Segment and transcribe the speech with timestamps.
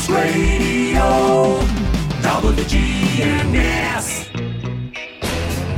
[0.00, 1.60] News Radio
[2.22, 4.32] WGNS.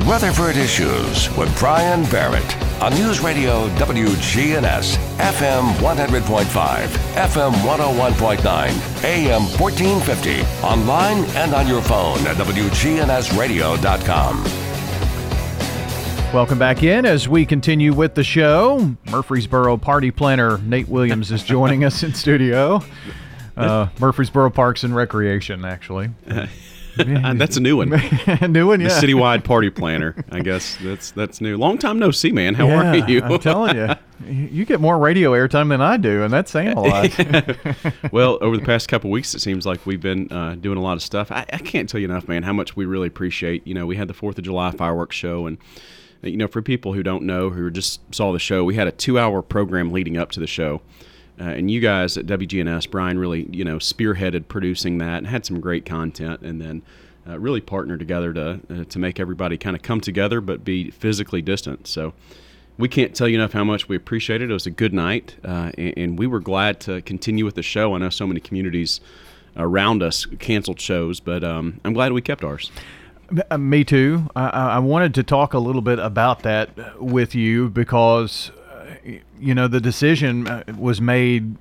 [0.06, 10.42] Rutherford Issues with Brian Barrett on News Radio WGNS, FM 100.5, FM 101.9, AM 1450,
[10.64, 14.44] online and on your phone at WGNSradio.com.
[16.32, 18.94] Welcome back in as we continue with the show.
[19.10, 22.84] Murfreesboro party planner Nate Williams is joining us in studio.
[23.56, 26.10] Uh, Murfreesboro Parks and Recreation, actually.
[26.98, 27.90] And that's a new one.
[28.52, 30.14] New one, The citywide party planner.
[30.30, 31.56] I guess that's that's new.
[31.56, 32.54] Long time no see, man.
[32.54, 33.22] How yeah, are you?
[33.22, 33.94] I'm telling you,
[34.26, 38.12] you get more radio airtime than I do, and that's saying a lot.
[38.12, 40.94] well, over the past couple weeks, it seems like we've been uh, doing a lot
[40.94, 41.32] of stuff.
[41.32, 43.66] I, I can't tell you enough, man, how much we really appreciate.
[43.66, 45.58] You know, we had the Fourth of July fireworks show, and
[46.22, 48.86] uh, you know, for people who don't know, who just saw the show, we had
[48.86, 50.82] a two-hour program leading up to the show.
[51.40, 55.46] Uh, and you guys at WGNS, Brian, really, you know, spearheaded producing that and had
[55.46, 56.82] some great content, and then
[57.28, 60.90] uh, really partnered together to uh, to make everybody kind of come together but be
[60.90, 61.86] physically distant.
[61.86, 62.12] So
[62.78, 64.50] we can't tell you enough how much we appreciate it.
[64.50, 67.62] It was a good night, uh, and, and we were glad to continue with the
[67.62, 67.94] show.
[67.94, 69.00] I know so many communities
[69.56, 72.70] around us canceled shows, but um, I'm glad we kept ours.
[73.50, 74.28] Uh, Me too.
[74.36, 78.50] I, I wanted to talk a little bit about that with you because,
[79.04, 81.56] you know, the decision uh, was made,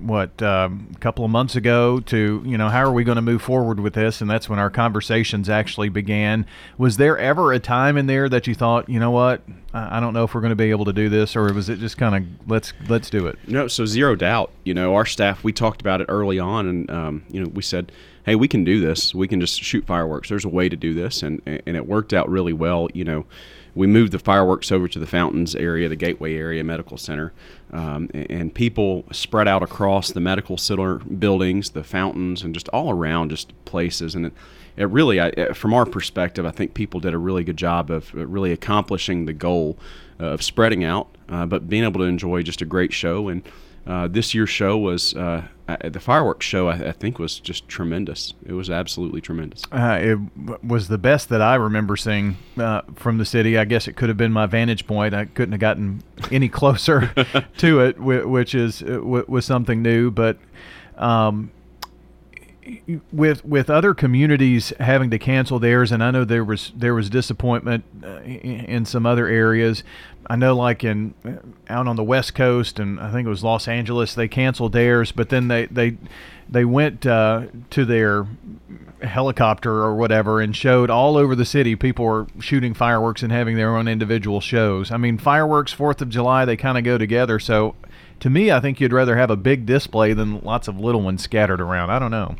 [0.00, 3.22] what, um, a couple of months ago to, you know, how are we going to
[3.22, 4.20] move forward with this?
[4.20, 6.46] And that's when our conversations actually began.
[6.78, 10.00] Was there ever a time in there that you thought, you know what, I I
[10.00, 11.96] don't know if we're going to be able to do this, or was it just
[11.96, 13.38] kind of let's let's do it?
[13.46, 14.50] No, so zero doubt.
[14.64, 17.62] You know, our staff, we talked about it early on, and um, you know, we
[17.62, 17.92] said,
[18.24, 19.14] "Hey, we can do this.
[19.14, 20.28] We can just shoot fireworks.
[20.28, 22.88] There's a way to do this," and and it worked out really well.
[22.94, 23.26] You know,
[23.74, 27.32] we moved the fireworks over to the fountains area, the Gateway area medical center,
[27.72, 32.68] um, and, and people spread out across the medical center buildings, the fountains, and just
[32.70, 34.32] all around, just places, and it.
[34.76, 38.14] It really, I, from our perspective, I think people did a really good job of
[38.14, 39.76] really accomplishing the goal
[40.18, 43.28] of spreading out, uh, but being able to enjoy just a great show.
[43.28, 43.42] And
[43.90, 46.68] uh, this year's show was uh, uh, the fireworks show.
[46.68, 48.34] I, I think was just tremendous.
[48.46, 49.64] It was absolutely tremendous.
[49.72, 53.58] Uh, it was the best that I remember seeing uh, from the city.
[53.58, 55.12] I guess it could have been my vantage point.
[55.12, 57.12] I couldn't have gotten any closer
[57.58, 60.12] to it, which is uh, was something new.
[60.12, 60.38] But
[60.96, 61.50] um,
[63.12, 67.08] with with other communities having to cancel theirs, and I know there was there was
[67.08, 69.82] disappointment uh, in, some other areas.
[70.28, 71.36] I know, like in uh,
[71.68, 75.12] out on the West Coast, and I think it was Los Angeles, they canceled theirs,
[75.12, 75.96] but then they they
[76.48, 78.26] they went uh, to their
[79.02, 83.56] helicopter or whatever and showed all over the city people were shooting fireworks and having
[83.56, 84.90] their own individual shows.
[84.90, 87.38] I mean, fireworks, Fourth of July, they kind of go together.
[87.38, 87.74] So,
[88.20, 91.22] to me, I think you'd rather have a big display than lots of little ones
[91.22, 91.90] scattered around.
[91.90, 92.36] I don't know.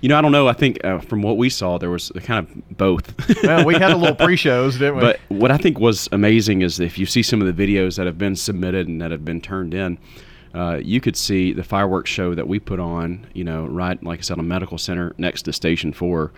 [0.00, 0.46] You know, I don't know.
[0.46, 3.14] I think uh, from what we saw, there was kind of both.
[3.42, 5.00] Well, we had a little pre-shows, didn't we?
[5.00, 8.06] But what I think was amazing is if you see some of the videos that
[8.06, 9.98] have been submitted and that have been turned in,
[10.54, 14.20] uh, you could see the fireworks show that we put on, you know, right, like
[14.20, 16.32] I said, a Medical Center next to Station 4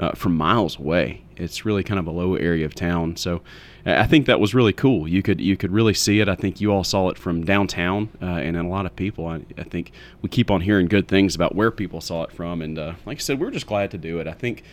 [0.00, 1.22] uh, from miles away.
[1.36, 3.16] It's really kind of a low area of town.
[3.16, 3.42] So
[3.84, 5.06] I think that was really cool.
[5.06, 6.28] You could you could really see it.
[6.28, 9.26] I think you all saw it from downtown, uh, and a lot of people.
[9.26, 12.62] I, I think we keep on hearing good things about where people saw it from.
[12.62, 14.26] And uh, like I said, we we're just glad to do it.
[14.26, 14.64] I think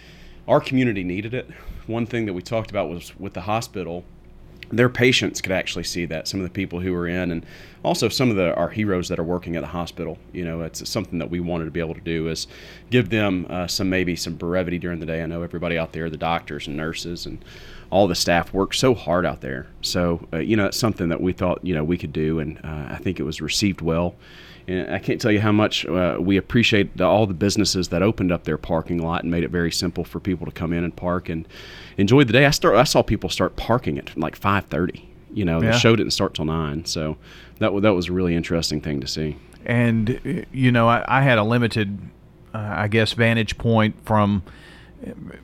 [0.48, 1.50] our community needed it.
[1.88, 4.06] One thing that we talked about was with the hospital
[4.70, 7.46] their patients could actually see that some of the people who were in and
[7.84, 10.18] also some of the our heroes that are working at the hospital.
[10.34, 12.48] You know it's something that we wanted to be able to do is
[12.90, 15.24] give them uh, some maybe some brevity during the day.
[15.24, 17.44] I know everybody out there the doctors and nurses and
[17.90, 19.68] all the staff work so hard out there.
[19.82, 22.58] So uh, you know it's something that we thought you know we could do and
[22.64, 24.16] uh, i think it was received well
[24.70, 28.32] I can't tell you how much uh, we appreciate the, all the businesses that opened
[28.34, 30.94] up their parking lot and made it very simple for people to come in and
[30.96, 31.48] park and
[31.98, 32.46] enjoy the day.
[32.46, 32.76] I start.
[32.76, 35.10] I saw people start parking at like five thirty.
[35.34, 35.72] You know, Yeah.
[35.72, 37.18] the show didn't start till nine, so
[37.60, 39.38] that that was a really interesting thing to see.
[39.66, 41.98] and you know I, I had a limited
[42.54, 44.44] uh, i guess vantage point from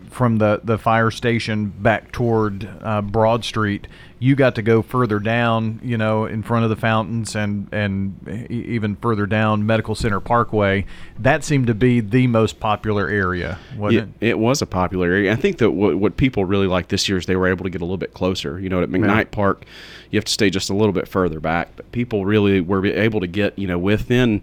[0.09, 5.19] from the the fire station back toward uh, broad street you got to go further
[5.19, 10.19] down you know in front of the fountains and and even further down medical center
[10.19, 10.83] parkway
[11.19, 15.31] that seemed to be the most popular area wasn't It, it was a popular area.
[15.31, 17.69] I think that what, what people really liked this year is they were able to
[17.69, 18.59] get a little bit closer.
[18.59, 19.65] You know, at McKnight Park,
[20.09, 23.19] you have to stay just a little bit further back, but people really were able
[23.19, 24.41] to get you know within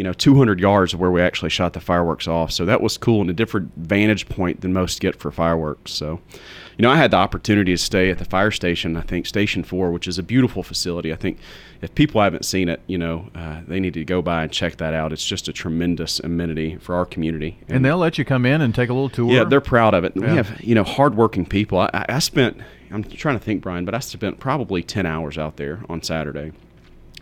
[0.00, 2.52] you know 200 yards of where we actually shot the fireworks off.
[2.52, 5.92] So that was cool and a different vantage point than most get for fireworks.
[5.92, 6.22] So,
[6.78, 8.96] you know, I had the opportunity to stay at the fire station.
[8.96, 11.12] I think Station Four, which is a beautiful facility.
[11.12, 11.38] I think
[11.82, 14.78] if people haven't seen it, you know, uh, they need to go by and check
[14.78, 15.12] that out.
[15.12, 17.58] It's just a tremendous amenity for our community.
[17.68, 19.30] And they'll let you come in and take a little tour.
[19.30, 20.14] Yeah, they're proud of it.
[20.16, 20.30] Yeah.
[20.30, 21.78] We have you know hardworking people.
[21.78, 22.56] I, I spent
[22.90, 26.52] I'm trying to think, Brian, but I spent probably ten hours out there on Saturday,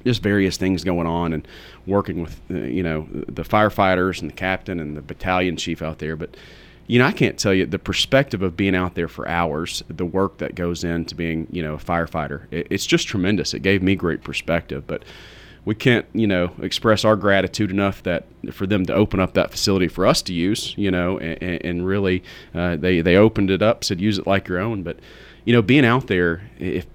[0.04, 1.46] just various things going on and
[1.86, 5.98] working with uh, you know the firefighters and the captain and the battalion chief out
[5.98, 6.16] there.
[6.16, 6.36] But
[6.86, 10.06] you know I can't tell you the perspective of being out there for hours, the
[10.06, 13.54] work that goes into being you know a firefighter it's just tremendous.
[13.54, 15.04] It gave me great perspective, but
[15.68, 19.50] we can't, you know, express our gratitude enough that for them to open up that
[19.50, 22.22] facility for us to use, you know, and, and really
[22.54, 24.82] uh, they they opened it up, said use it like your own.
[24.82, 24.98] But
[25.44, 26.86] you know, being out there, if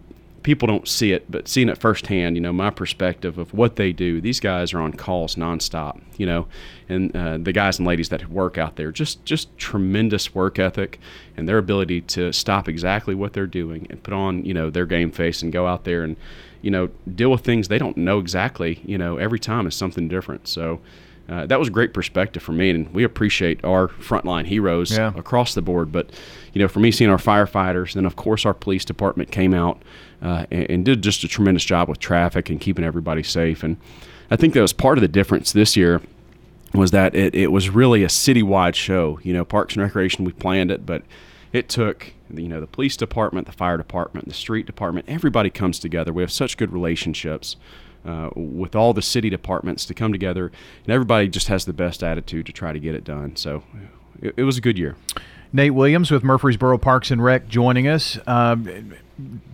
[0.44, 3.92] people don't see it, but seeing it firsthand, you know, my perspective of what they
[3.92, 4.22] do.
[4.22, 6.48] These guys are on calls nonstop, you know,
[6.90, 11.00] and uh, the guys and ladies that work out there, just just tremendous work ethic
[11.36, 14.86] and their ability to stop exactly what they're doing and put on, you know, their
[14.86, 16.18] game face and go out there and,
[16.62, 18.82] you know, deal with things they don't know exactly.
[18.86, 20.48] You know, every time is something different.
[20.48, 20.80] So.
[21.30, 25.14] Uh, that was a great perspective for me, and we appreciate our frontline heroes Yeah.
[25.16, 25.92] across the board.
[25.92, 26.10] But
[26.52, 29.82] you know, for me, seeing our firefighters, and of course our police department came out
[30.22, 33.64] uh, and, and did just a tremendous job with traffic and keeping everybody safe.
[33.64, 33.78] And
[34.30, 36.02] I think that was part of the difference this year
[36.74, 39.20] was that it, it was really a citywide show.
[39.24, 41.04] You know, Parks and Recreation we planned it, but
[41.54, 45.06] it took you know the police department, the fire department, the street department.
[45.08, 46.12] Everybody comes together.
[46.12, 47.56] We have such good relationships.
[48.06, 50.52] Uh, with all the city departments to come together,
[50.84, 53.38] and everybody just has the best attitude to try to get it done.
[53.38, 53.64] So
[54.22, 54.98] it, it was a good year.
[55.54, 58.18] Nate Williams with Murfreesboro Parks and Rec joining us.
[58.28, 58.94] Um,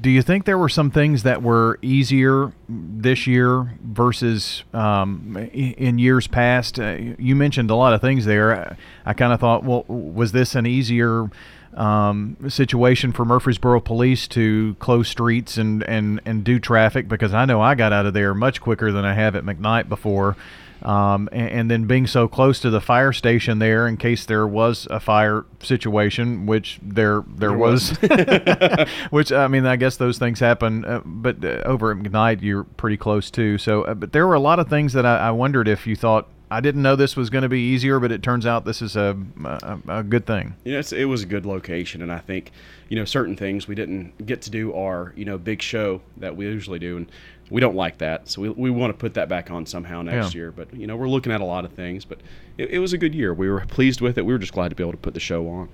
[0.01, 5.99] do you think there were some things that were easier this year versus um, in
[5.99, 6.79] years past?
[6.79, 8.55] Uh, you mentioned a lot of things there.
[8.55, 11.29] I, I kind of thought, well, was this an easier
[11.73, 17.09] um, situation for Murfreesboro Police to close streets and, and, and do traffic?
[17.09, 19.89] Because I know I got out of there much quicker than I have at McKnight
[19.89, 20.37] before.
[20.81, 24.47] Um, and, and then being so close to the fire station there, in case there
[24.47, 27.97] was a fire situation, which there there, was,
[29.09, 30.85] which I mean, I guess those things happen.
[30.85, 33.57] Uh, but uh, over at McKnight, you're pretty close too.
[33.57, 35.95] So, uh, but there were a lot of things that I, I wondered if you
[35.95, 38.81] thought I didn't know this was going to be easier, but it turns out this
[38.81, 40.55] is a a, a good thing.
[40.63, 42.51] You know, it was a good location, and I think,
[42.89, 46.35] you know, certain things we didn't get to do our, you know, big show that
[46.35, 47.11] we usually do, and
[47.49, 48.29] we don't like that.
[48.29, 50.39] So we, we want to put that back on somehow next Yeah.
[50.39, 50.51] year.
[50.51, 52.19] But you know, we're looking at a lot of things, but
[52.57, 53.33] it, it was a good year.
[53.33, 54.25] We were pleased with it.
[54.25, 55.69] We were just glad to be able to put the show on.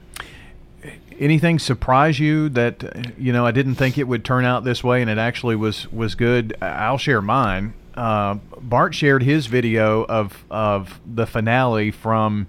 [1.20, 5.02] anything surprise you that you know I didn't think it would turn out this way
[5.02, 6.56] and it actually was was good?
[6.62, 7.74] I'll share mine.
[7.96, 12.48] Uh, Bart shared his video of of the finale from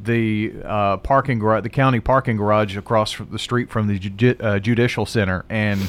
[0.00, 5.06] the uh, parking garage, the county parking garage across the street from the uh, judicial
[5.06, 5.80] center, and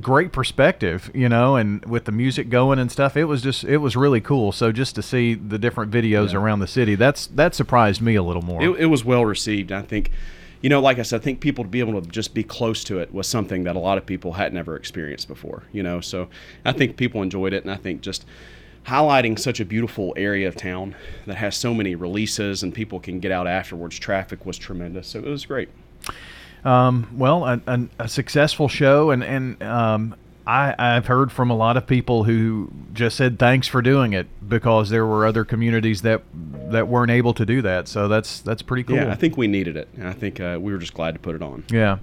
[0.00, 3.78] great perspective, you know, and with the music going and stuff, it was just it
[3.78, 4.52] was really cool.
[4.52, 8.22] So just to see the different videos around the city, that's that surprised me a
[8.22, 8.62] little more.
[8.62, 9.70] It, it was well received.
[9.70, 10.10] I think,
[10.60, 12.84] you know, like I said, I think people to be able to just be close
[12.84, 15.64] to it was something that a lot of people had never experienced before.
[15.72, 16.28] You know, so
[16.64, 18.24] I think people enjoyed it, and I think just
[18.86, 20.94] highlighting such a beautiful area of town
[21.26, 23.98] that has so many releases and people can get out afterwards.
[23.98, 25.70] Traffic was tremendous, so it was great.
[26.64, 30.14] Um, well, a, a, a successful show, and and um,
[30.46, 34.26] I I've heard from a lot of people who just said thanks for doing it
[34.48, 36.22] because there were other communities that
[36.70, 37.88] that weren't able to do that.
[37.88, 38.96] So that's that's pretty cool.
[38.96, 41.20] Yeah, I think we needed it, and I think uh, we were just glad to
[41.20, 41.64] put it on.
[41.70, 41.98] Yeah.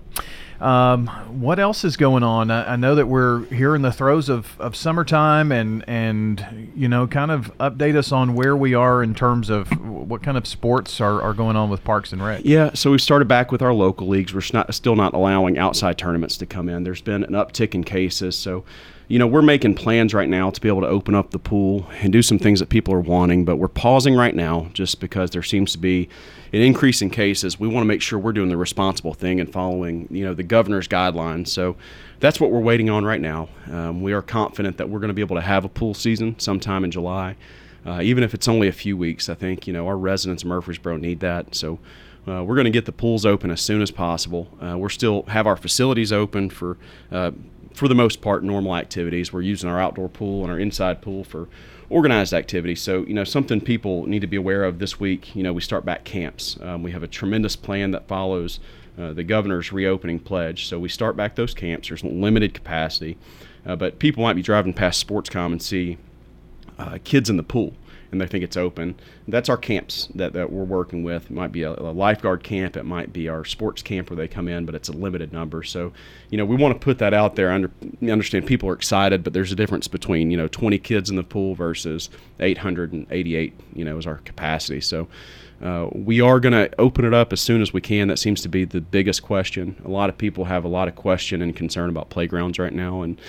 [0.62, 1.08] Um,
[1.42, 2.52] what else is going on?
[2.52, 6.88] I, I know that we're here in the throes of, of summertime, and and you
[6.88, 10.46] know, kind of update us on where we are in terms of what kind of
[10.46, 12.42] sports are, are going on with Parks and Rec.
[12.44, 14.36] Yeah, so we started back with our local leagues.
[14.36, 16.84] We're not, still not allowing outside tournaments to come in.
[16.84, 18.64] There's been an uptick in cases, so
[19.08, 21.88] you know we're making plans right now to be able to open up the pool
[22.02, 23.46] and do some things that people are wanting.
[23.46, 26.08] But we're pausing right now just because there seems to be
[26.54, 27.60] an increase in cases.
[27.60, 30.44] We want to make sure we're doing the responsible thing and following you know the
[30.44, 31.48] governor's guidelines.
[31.48, 31.76] So
[32.20, 33.50] that's what we're waiting on right now.
[33.72, 36.38] Um, we are confident that we're going to be able to have a pool season
[36.40, 37.36] sometime in July.
[37.86, 40.98] Uh, even if it's only a few weeks, I think you know our residents Murfreesboro
[40.98, 41.56] need that.
[41.56, 41.80] So
[42.28, 44.48] uh, we're going to get the pools open as soon as possible.
[44.62, 46.78] Uh, we're still have our facilities open for
[47.12, 47.32] uh,
[47.74, 49.32] for the most part normal activities.
[49.32, 51.48] We're using our outdoor pool and our inside pool for
[51.92, 52.76] organized activity.
[52.76, 55.36] So you know something people need to be aware of this week.
[55.36, 56.58] You know we start back camps.
[56.62, 58.60] Um, we have a tremendous plan that follows.
[58.98, 60.68] Uh, the governor's reopening pledge.
[60.68, 61.88] So we start back those camps.
[61.88, 63.18] There's limited capacity,
[63.66, 65.98] uh, but people might be driving past Sportscom and see
[66.78, 67.74] uh, kids in the pool.
[68.12, 69.00] And they think it's open.
[69.28, 71.26] That's our camps that, that we're working with.
[71.26, 74.28] It might be a, a lifeguard camp, it might be our sports camp where they
[74.28, 75.64] come in, but it's a limited number.
[75.64, 75.94] So,
[76.30, 77.52] you know, we want to put that out there.
[77.52, 81.16] Under, understand people are excited, but there's a difference between you know 20 kids in
[81.16, 83.54] the pool versus 888.
[83.74, 84.82] You know, is our capacity.
[84.82, 85.08] So.
[85.62, 88.08] Uh, we are going to open it up as soon as we can.
[88.08, 89.80] That seems to be the biggest question.
[89.86, 93.04] A lot of people have a lot of question and concern about playgrounds right now,
[93.04, 93.22] and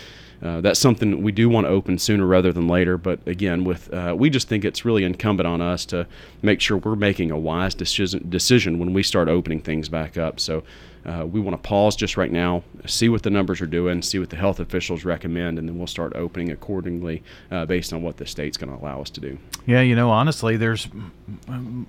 [0.42, 2.99] uh, that's something we do want to open sooner rather than later.
[2.99, 6.06] But again, with uh, we just think it's really incumbent on us to
[6.42, 10.40] make sure we're making a wise decision decision when we start opening things back up.
[10.40, 10.64] So
[11.04, 14.18] uh, we want to pause just right now, see what the numbers are doing, see
[14.20, 18.16] what the health officials recommend, and then we'll start opening accordingly uh, based on what
[18.18, 19.37] the state's going to allow us to do.
[19.66, 20.88] Yeah, you know, honestly, there's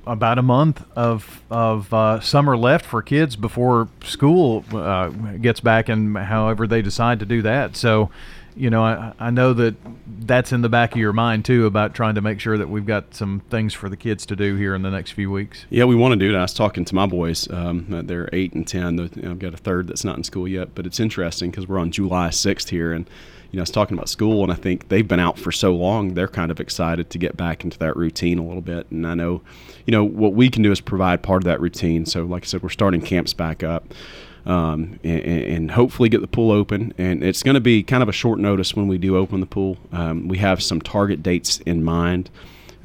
[0.07, 5.89] about a month of of uh, summer left for kids before school uh, gets back,
[5.89, 7.75] and however they decide to do that.
[7.75, 8.09] So
[8.55, 11.93] you know, I, I know that that's in the back of your mind too about
[11.93, 14.75] trying to make sure that we've got some things for the kids to do here
[14.75, 15.65] in the next few weeks.
[15.69, 16.37] Yeah, we want to do that.
[16.37, 17.49] I was talking to my boys.
[17.51, 18.99] Um, they're eight and ten.
[18.99, 21.91] I've got a third that's not in school yet, but it's interesting because we're on
[21.91, 23.09] July sixth here, and
[23.51, 25.75] you know, I was talking about school, and I think they've been out for so
[25.75, 28.89] long, they're kind of excited to get back into that routine a little bit.
[28.89, 29.43] And I know,
[29.85, 32.07] you know, what we can do is provide part of that routine.
[32.07, 33.93] So, like I said, we're starting camps back up
[34.45, 36.93] um, and, and, hopefully get the pool open.
[36.97, 39.45] And it's going to be kind of a short notice when we do open the
[39.45, 39.77] pool.
[39.91, 42.29] Um, we have some target dates in mind.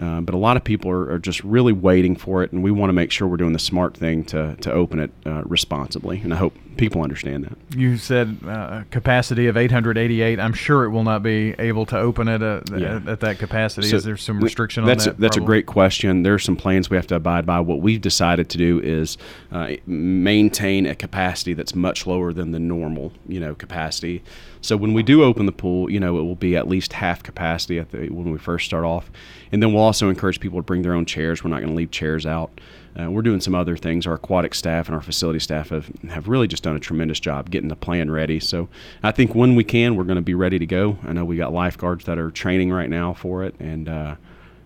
[0.00, 2.70] Uh, but a lot of people are, are, just really waiting for it, and we
[2.70, 6.20] want to make sure we're doing the smart thing to, to open it uh, responsibly.
[6.20, 7.58] And I hope people understand that.
[7.76, 10.38] You said uh, capacity of 888.
[10.38, 13.00] I'm sure it will not be able to open it at, yeah.
[13.06, 13.88] at that capacity.
[13.88, 15.18] So Is there some restriction that's on that?
[15.18, 15.44] A, that's probably?
[15.44, 16.22] a great question.
[16.22, 17.58] There are some plans we have to abide by.
[17.60, 19.18] What we've decided to do is
[19.50, 24.22] uh, maintain a capacity that's much lower than the normal, you know, capacity.
[24.60, 27.22] So when we do open the pool, you know, it will be at least half
[27.22, 29.10] capacity at the, when we first start off.
[29.52, 31.42] And then we'll also encourage people to bring their own chairs.
[31.42, 32.60] We're not going to leave chairs out.
[32.98, 34.06] Uh, we're doing some other things.
[34.06, 37.50] Our aquatic staff and our facility staff have, have really just done a tremendous job
[37.50, 38.40] getting the plan ready.
[38.40, 38.68] So
[39.02, 40.98] I think when we can, we're going to be ready to go.
[41.04, 44.16] I know we got lifeguards that are training right now for it, and uh,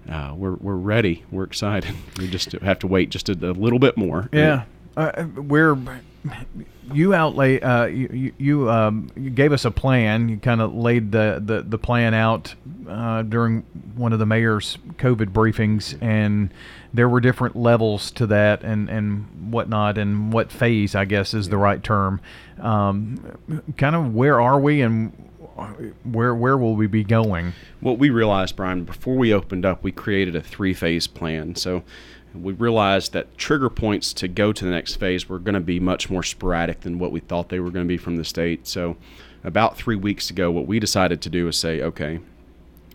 [0.09, 1.25] uh, we're, we're ready.
[1.31, 1.95] We're excited.
[2.19, 4.29] We just have to wait just a, a little bit more.
[4.33, 4.65] Yeah.
[4.97, 5.77] Uh, we're
[6.93, 10.29] you outlay uh, you you, um, you, gave us a plan.
[10.29, 12.55] You kind of laid the, the, the plan out
[12.89, 13.63] uh, during
[13.97, 16.53] one of the mayor's COVID briefings, and
[16.93, 21.49] there were different levels to that and and whatnot, and what phase I guess is
[21.49, 22.21] the right term.
[22.61, 25.13] Um, kind of where are we and
[26.05, 27.53] where where will we be going?
[27.81, 31.57] What we realized, Brian, before we opened up, we created a three phase plan.
[31.57, 31.83] So
[32.35, 35.81] we realized that trigger points to go to the next phase were going to be
[35.81, 38.67] much more sporadic than what we thought they were going to be from the state.
[38.67, 38.97] So,
[39.45, 42.21] about three weeks ago, what we decided to do is say, okay,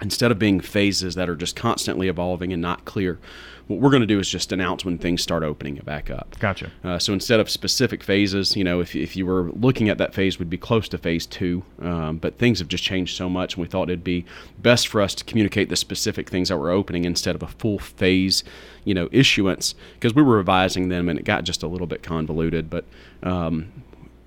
[0.02, 3.20] instead of being phases that are just constantly evolving and not clear,
[3.68, 6.38] what we're going to do is just announce when things start opening it back up.
[6.40, 6.72] Gotcha.
[6.84, 10.14] Uh, so instead of specific phases, you know, if, if you were looking at that
[10.14, 11.64] phase, would be close to phase two.
[11.82, 14.26] Um, but things have just changed so much, and we thought it'd be
[14.60, 17.80] best for us to communicate the specific things that were opening instead of a full
[17.80, 18.44] phase,
[18.86, 22.02] you know, issuance because we were revising them and it got just a little bit
[22.04, 22.70] convoluted.
[22.70, 22.86] But
[23.22, 23.72] um,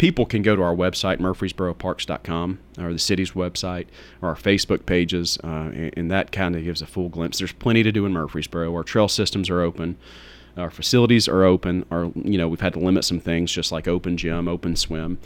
[0.00, 3.87] people can go to our website, murfreesboroparks.com, or the city's website,
[4.23, 7.37] or our Facebook pages, uh, and, that kind of gives a full glimpse.
[7.37, 8.75] There's plenty to do in Murfreesboro.
[8.75, 9.99] Our trail systems are open.
[10.57, 11.85] Our facilities are open.
[11.90, 15.19] Our, you know, we've had to limit some things, just like open gym, open swim.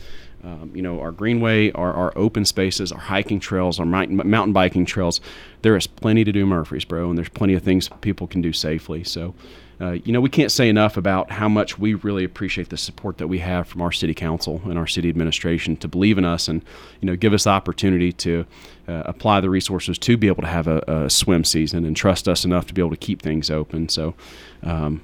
[0.43, 4.87] Um, you know, our greenway, our, our open spaces, our hiking trails, our mountain biking
[4.87, 5.21] trails.
[5.62, 8.52] There is plenty to do in Murfreesboro, and there's plenty of things people can do
[8.52, 9.04] safely.
[9.04, 9.37] So,
[9.84, 13.18] uh, you know, we can't say enough about how much we really appreciate the support
[13.18, 16.48] that we have from our city council and our city administration to believe in us
[16.48, 16.64] and,
[17.02, 18.46] you know, give us the opportunity to
[18.88, 22.26] uh, apply the resources to be able to have a, a, swim season and trust
[22.28, 23.88] us enough to be able to keep things open.
[23.90, 24.14] So,
[24.62, 25.02] um,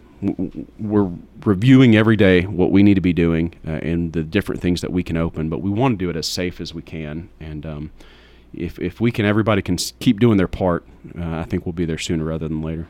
[0.78, 1.10] we're
[1.44, 4.92] reviewing every day what we need to be doing uh, and the different things that
[4.92, 7.30] we can open, but we want to do it as safe as we can.
[7.38, 7.90] And um,
[8.52, 10.86] if, if we can, everybody can keep doing their part,
[11.18, 12.86] uh, I think we'll be there sooner rather than later.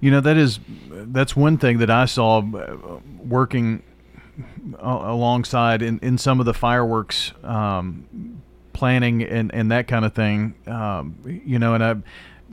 [0.00, 3.82] You know, that is that's one thing that I saw uh, working
[4.78, 8.40] alongside in, in some of the fireworks um,
[8.72, 10.54] planning and, and that kind of thing.
[10.66, 11.94] Um, you know, and I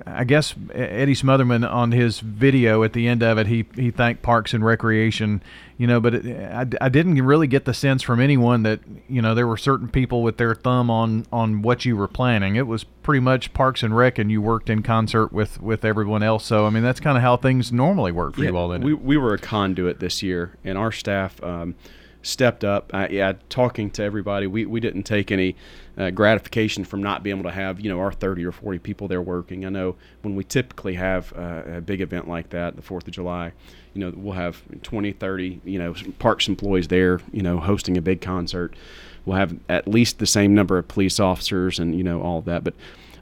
[0.05, 4.21] I guess Eddie Smotherman on his video at the end of it, he he thanked
[4.21, 5.43] Parks and Recreation,
[5.77, 9.21] you know, but it, I, I didn't really get the sense from anyone that you
[9.21, 12.55] know there were certain people with their thumb on on what you were planning.
[12.55, 16.24] It was pretty much Parks and Rec, and you worked in concert with with everyone
[16.24, 16.45] else.
[16.45, 18.69] So I mean, that's kind of how things normally work for yeah, you all.
[18.69, 21.41] Then we we were a conduit this year, and our staff.
[21.43, 21.75] Um,
[22.22, 22.92] stepped up.
[22.94, 25.56] Yeah, talking to everybody, we, we didn't take any
[25.98, 29.08] uh, gratification from not being able to have you know our 30 or 40 people
[29.08, 29.66] there working.
[29.66, 33.13] I know when we typically have uh, a big event like that, the Fourth of
[33.13, 33.54] July,
[33.94, 38.01] you know we'll have 20, 30 you know parks employees there, you know hosting a
[38.01, 38.75] big concert.
[39.25, 42.46] We'll have at least the same number of police officers and you know all of
[42.46, 42.74] that, but.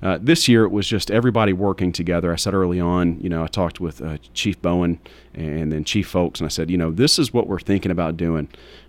[0.01, 2.31] Uh, this year it was just everybody working together.
[2.31, 4.97] I said early on, you know, I talked with uh, Chief Bowen
[5.33, 8.15] and then Chief Foulks, and I said, you know, this is what we're thinking about
[8.15, 8.47] doing.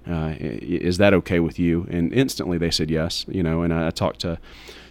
[0.08, 1.84] Uh, is that okay with you?
[1.90, 4.38] And instantly they said yes, you know, and I, I talked to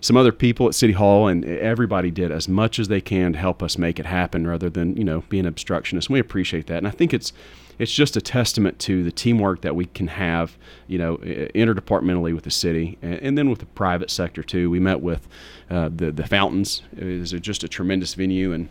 [0.02, 3.40] some other people at City Hall, and everybody did as much as they can to
[3.40, 6.10] help us make it happen rather than, you know, being obstructionists.
[6.10, 6.80] We appreciate that.
[6.80, 7.32] And I think it's,
[7.80, 10.58] it's just a testament to the teamwork that we can have,
[10.88, 14.70] you know, interdepartmentally with the city and, and then with the private sector too.
[14.70, 15.28] We met with
[15.70, 16.84] uh, the the fountains.
[16.96, 18.68] It was just a tremendous venue and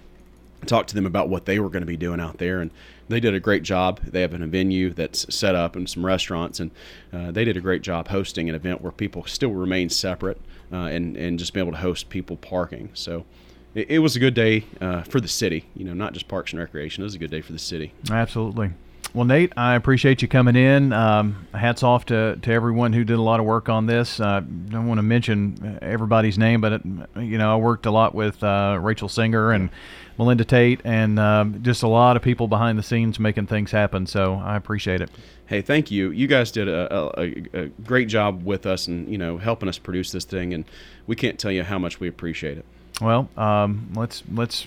[0.67, 2.71] talked to them about what they were going to be doing out there and
[3.09, 4.00] they did a great job.
[4.03, 6.71] They have a venue that's set up and some restaurants and
[7.12, 10.38] uh, they did a great job hosting an event where people still remain separate
[10.71, 12.91] uh, and, and just be able to host people parking.
[12.93, 13.25] So
[13.75, 16.53] it, it was a good day uh, for the city you know not just parks
[16.53, 17.03] and recreation.
[17.03, 17.95] It was a good day for the city.
[18.11, 18.73] Absolutely
[19.15, 20.93] well, Nate, I appreciate you coming in.
[20.93, 24.21] Um, hats off to, to everyone who did a lot of work on this.
[24.21, 26.83] I uh, don't want to mention everybody's name, but it,
[27.17, 29.71] you know I worked a lot with uh, Rachel Singer and
[30.19, 34.07] Melinda Tate, and um, just a lot of people behind the scenes making things happen.
[34.07, 35.11] So I appreciate it.
[35.47, 36.11] Hey, thank you.
[36.11, 39.79] You guys did a, a, a great job with us, and you know helping us
[39.79, 40.65] produce this thing, and
[41.07, 42.65] we can't tell you how much we appreciate it.
[43.00, 44.67] Well, um, let's let's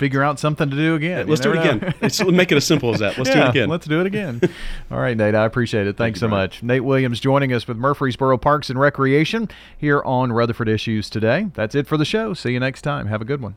[0.00, 1.28] figure out something to do again.
[1.28, 1.60] Let's do it know.
[1.60, 1.94] again.
[2.00, 3.18] let's make it as simple as that.
[3.18, 3.68] Let's yeah, do it again.
[3.68, 4.40] Let's do it again.
[4.90, 5.34] All right, Nate.
[5.34, 5.98] I appreciate it.
[5.98, 6.62] Thanks Thank so much.
[6.62, 11.48] Nate Williams joining us with Murfreesboro Parks and Recreation here on Rutherford Issues today.
[11.52, 12.32] That's it for the show.
[12.32, 13.08] See you next time.
[13.08, 13.56] Have a good one.